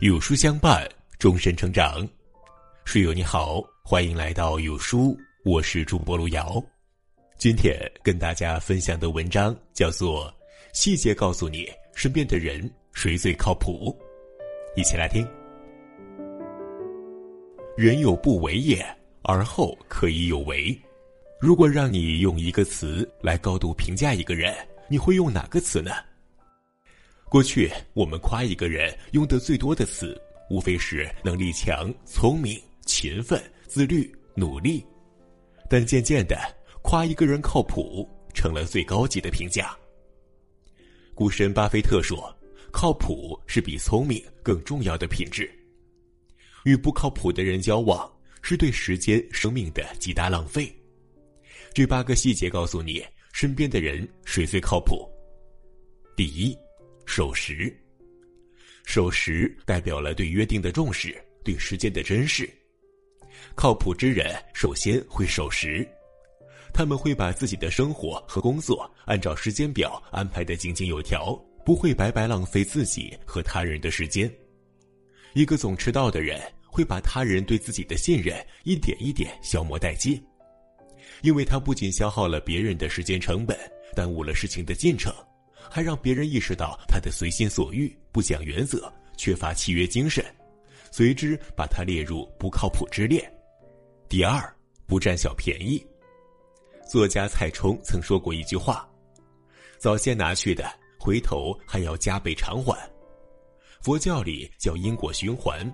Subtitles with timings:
[0.00, 2.08] 有书相伴，终身成长。
[2.84, 6.62] 书友你好，欢迎来到有书，我是主播路遥。
[7.36, 10.26] 今天跟大家分享的文章叫做
[10.72, 13.92] 《细节告诉你身边的人谁最靠谱》，
[14.80, 15.28] 一起来听。
[17.76, 18.86] 人有不为也，
[19.22, 20.80] 而后可以有为。
[21.40, 24.54] 如果让你用一个词来高度评价一个人，
[24.86, 25.90] 你会用哪个词呢？
[27.30, 34.82] 过去我们夸一个人用的最多的词，无非是能力强、聪明、勤奋、自律、努力。
[35.68, 36.38] 但渐渐的，
[36.82, 39.76] 夸一个人靠谱成了最高级的评价。
[41.14, 42.34] 股神巴菲特说
[42.72, 45.50] ：“靠谱是比聪明更重要的品质。”
[46.64, 48.10] 与不靠谱的人交往，
[48.40, 50.74] 是对时间、生命的极大浪费。
[51.74, 55.06] 这八个细节告诉你，身边的人谁最靠谱。
[56.16, 56.56] 第一。
[57.18, 57.76] 守时，
[58.84, 62.48] 守时代表了对约定的重视，对时间的珍视。
[63.56, 65.84] 靠谱之人首先会守时，
[66.72, 71.34] 他们会把自己的生活和工作按照时间表安排的井井有条，
[71.66, 74.32] 不会白白浪费自己和他人的时间。
[75.34, 80.24] 一个总迟到的人，会把他人对自己的信任一点一点消磨殆尽，
[81.22, 83.58] 因为他不仅消耗了别人的时间成本，
[83.92, 85.12] 耽误了事情的进程。
[85.70, 90.24] 还让别人意识到他的随心所欲、不讲原则、缺乏契约精神，
[90.90, 93.30] 随之把他列入不靠谱之列。
[94.08, 94.42] 第二，
[94.86, 95.84] 不占小便宜。
[96.88, 98.88] 作家蔡冲曾说过一句话
[99.78, 100.64] ：“早先拿去的，
[100.98, 102.74] 回头还要加倍偿还。”
[103.82, 105.70] 佛教里叫因果循环，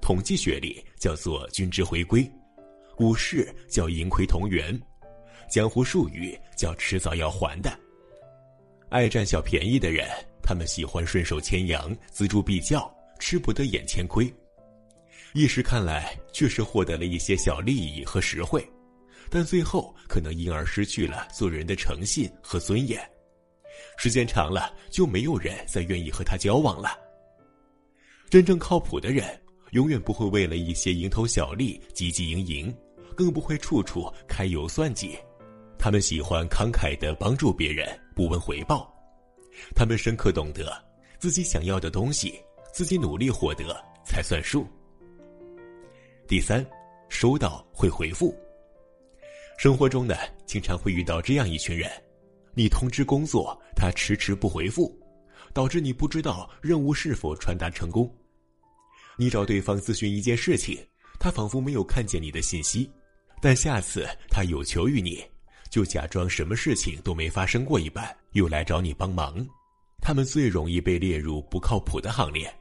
[0.00, 2.26] 统计学里叫做均值回归，
[2.96, 4.80] 股市叫盈亏同源，
[5.50, 7.78] 江湖术语叫迟早要还的。
[8.90, 10.08] 爱占小便宜的人，
[10.42, 14.32] 他们喜欢顺手牵羊、锱铢必较，吃不得眼前亏。
[15.32, 18.64] 一时看来确实获得了一些小利益和实惠，
[19.28, 23.00] 但最后可能因而失去了做人的诚信和尊严。
[23.96, 26.96] 时间长了，就没有人再愿意和他交往了。
[28.30, 29.26] 真正靠谱的人，
[29.72, 32.76] 永远不会为了一些蝇头小利汲汲营营，
[33.16, 35.18] 更不会处处开油算计。
[35.78, 38.92] 他们喜欢慷慨的帮助别人，不问回报。
[39.74, 40.72] 他们深刻懂得，
[41.18, 42.40] 自己想要的东西，
[42.72, 44.66] 自己努力获得才算数。
[46.26, 46.64] 第三，
[47.08, 48.34] 收到会回复。
[49.56, 50.16] 生活中呢，
[50.46, 51.90] 经常会遇到这样一群人：
[52.54, 54.92] 你通知工作，他迟迟不回复，
[55.52, 58.08] 导致你不知道任务是否传达成功；
[59.16, 60.76] 你找对方咨询一件事情，
[61.20, 62.90] 他仿佛没有看见你的信息，
[63.40, 65.24] 但下次他有求于你。
[65.70, 69.46] 就假装什么事情都没发生过一般，又来找你帮忙。
[70.00, 72.52] 他们最容易被列入不靠谱的行列。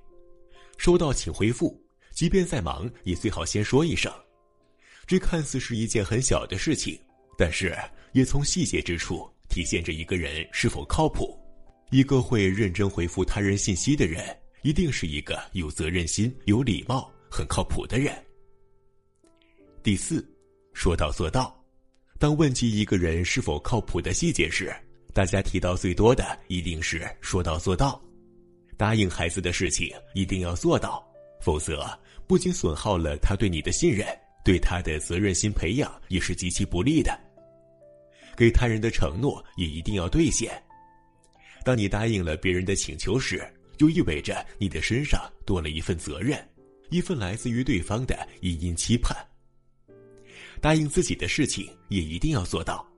[0.78, 1.80] 收到请回复，
[2.12, 4.12] 即便再忙，也最好先说一声。
[5.06, 7.00] 这看似是一件很小的事情，
[7.38, 7.78] 但是
[8.14, 11.38] 也从细节之处体现着一个人是否靠谱。
[11.91, 18.16] 一个会认真回复他人信息的人，一定是一个有责任心、有礼貌、很靠谱的人。
[19.84, 20.25] 第四，
[20.74, 21.62] 说到做到。
[22.23, 24.73] 当问及一个人是否靠谱的细节时，
[25.13, 28.01] 大家提到最多的一定是说到做到。
[28.78, 31.06] 答应孩子的事情一定要做到，
[31.41, 31.85] 否则
[32.25, 34.07] 不仅损耗了他对你的信任，
[34.41, 37.11] 对他的责任心培养也是极其不利的。
[38.38, 40.50] 给他人的承诺也一定要兑现。
[41.66, 43.45] 当你答应了别人的请求时，
[43.78, 46.41] 就意味着你的身上多了一份责任，
[46.90, 49.13] 一份来自于对方的殷殷期盼。
[50.63, 52.90] 答应自己的事情也一定要做到。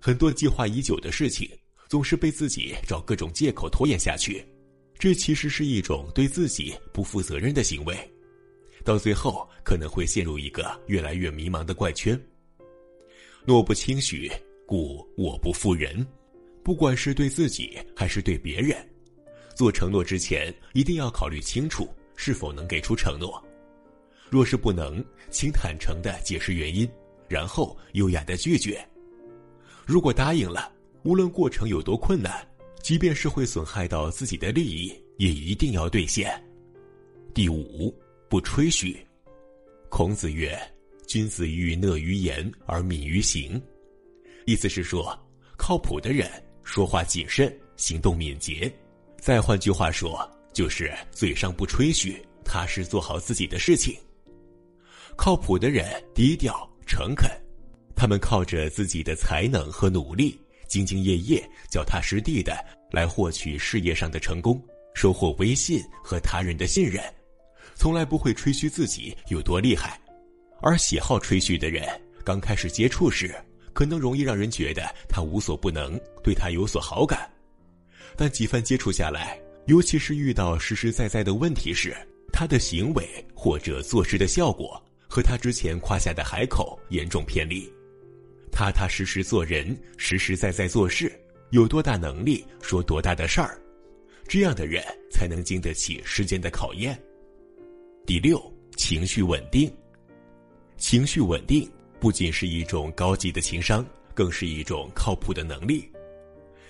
[0.00, 1.48] 很多计划已久的事情，
[1.88, 4.44] 总是被自己找各种借口拖延下去，
[4.98, 7.96] 这其实是一种对自己不负责任的行为，
[8.84, 12.20] 到最后可能会陷入一个越来越迷茫的怪圈。
[13.44, 14.28] 诺不轻许，
[14.66, 16.04] 故我不负人。
[16.64, 18.76] 不管是对自己还是对别人，
[19.54, 23.40] 做承诺之前一定要考虑清楚是否能给出承诺。
[24.28, 26.88] 若是不能，请坦诚的解释原因，
[27.28, 28.84] 然后优雅的拒绝。
[29.86, 30.72] 如果答应了，
[31.04, 32.46] 无论过程有多困难，
[32.82, 36.32] 即便是会损害到自己的利益，也一定要兑现。
[37.32, 37.94] 第五，
[38.28, 38.96] 不吹嘘。
[39.88, 40.58] 孔子曰
[41.06, 43.62] ：“君子欲讷于言而敏于行。”
[44.44, 45.16] 意思是说，
[45.56, 46.28] 靠谱的人
[46.64, 48.72] 说话谨慎，行动敏捷。
[49.20, 53.96] 再换句话说，就是嘴上不吹嘘，踏实做好自己的事情。
[55.16, 57.28] 靠谱的人低调诚恳，
[57.96, 62.56] 他们靠着自己的才能和努力，兢兢业业、脚踏实地的
[62.92, 64.62] 来获取事业上的成功，
[64.94, 67.02] 收获微信和他人的信任，
[67.74, 70.00] 从来不会吹嘘自己有多厉害。
[70.60, 71.84] 而喜好吹嘘的人，
[72.24, 73.34] 刚开始接触时，
[73.72, 77.28] 可能容易让人觉得他无所不能，对他有所好感。
[78.16, 81.94] 但几番接触下来，尤其是遇到实实在在的问题时，
[82.32, 84.82] 他的行为或者做事的效果，
[85.16, 87.66] 和他之前夸下的海口严重偏离。
[88.52, 91.10] 踏踏实实做人，实实在在做事，
[91.52, 93.58] 有多大能力说多大的事儿，
[94.28, 97.02] 这样的人才能经得起时间的考验。
[98.04, 98.38] 第六，
[98.76, 99.74] 情绪稳定。
[100.76, 101.66] 情绪稳定
[101.98, 105.90] 不仅是一种高级的情商，更是一种靠谱的能力。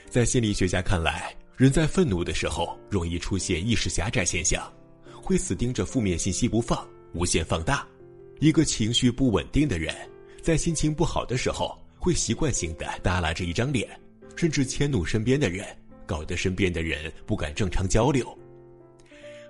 [0.09, 4.73] 在心理学家看来，人在愤怒的时候容易出现意识狭窄现象，
[5.21, 7.85] 会死盯着负面信息不放，无限放大。
[8.39, 9.95] 一个情绪不稳定的人。
[10.43, 13.89] 在心情不好的时候，会习惯性的耷拉着一张脸，
[14.37, 15.67] 甚至迁怒身边的人，
[16.07, 18.27] 搞得身边的人不敢正常交流。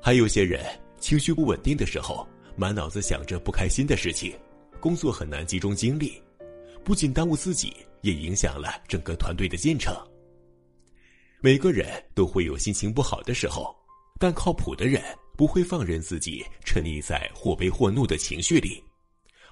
[0.00, 0.64] 还有些人
[0.98, 4.32] 情绪不稳定的时候，满脑子想着不开心的事情，
[4.80, 6.22] 工作很难集中精力，
[6.82, 9.94] 不仅耽误自己，也影响了整个团队的进程。
[11.42, 13.76] 每个人都会有心情不好的时候，
[14.18, 15.02] 但靠谱的人
[15.36, 18.82] 不会放任自己沉溺在或悲或怒的情绪里。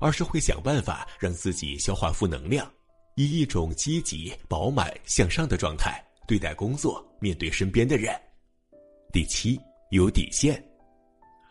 [0.01, 2.71] 而是会想办法让自己消化负能量，
[3.15, 8.13] 以一种积极、饱满、向上的状态对待工作，面对身边的人。
[9.13, 9.59] 第七，
[9.93, 10.63] 有底线。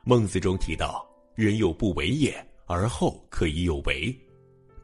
[0.04, 2.36] 孟子中提到：“人有不为也，
[2.68, 4.14] 而后可以有为。”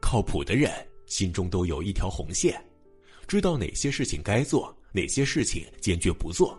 [0.00, 0.72] 靠谱的人
[1.06, 2.58] 心中都有一条红线，
[3.28, 6.58] 知道哪些事情该做，哪些事情坚决不做。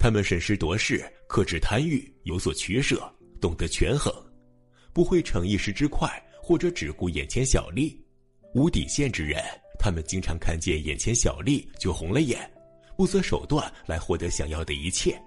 [0.00, 3.06] 他们审时度势，克制贪欲，有所取舍，
[3.38, 4.10] 懂得权衡。
[4.94, 6.10] 不会逞一时之快，
[6.42, 8.02] 或者只顾眼前小利。
[8.54, 9.44] 无底线之人，
[9.78, 12.50] 他们经常看见眼前小利就红了眼，
[12.96, 15.20] 不择手段来获得想要的一切。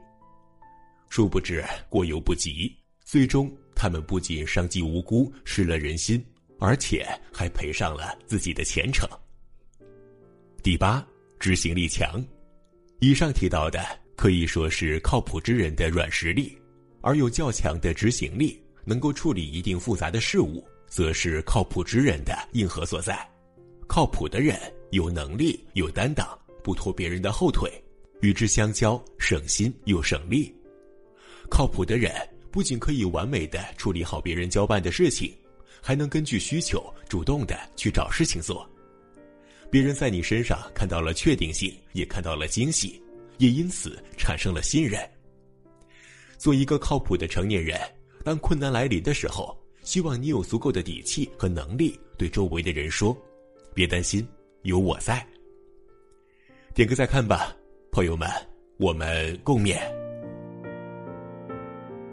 [1.08, 2.75] 殊不知过犹不及，
[3.06, 6.25] 最终他们不仅伤及无辜、失了人心，
[6.60, 9.08] 而且还赔上了自己的前程。
[10.64, 11.06] 第八，
[11.40, 12.25] 执行力强。
[13.00, 16.57] 以上提到的可以说是靠谱之人的软实力，
[17.01, 18.60] 而有较强的执行力。
[18.86, 23.18] 能够处理一定复杂的事物，则是靠谱之人的硬核所在。
[23.88, 24.60] 靠谱的人
[24.92, 26.27] 有能力、有担当，
[26.62, 27.71] 不拖别人的后腿，
[28.19, 30.54] 与之相交省心又省力。
[31.50, 32.12] 靠谱的人
[32.51, 35.33] 不仅可以完美的处理好别人交办的事情，
[35.81, 38.69] 还能根据需求主动的去找事情做。
[39.71, 43.01] 别人在你身上看到了确定性，也看到了惊喜，
[43.38, 45.00] 也因此产生了信任。
[46.38, 47.80] 做一个靠谱的成年人。
[48.24, 53.13] 当困难来临的时候，希望你有足够的底气和能力对周围的人说
[53.75, 54.25] ：“别担心，
[54.62, 55.27] 有我在。”
[56.74, 57.53] 点个再看吧，
[57.91, 58.30] 朋友们，
[58.77, 60.02] 我们共勉。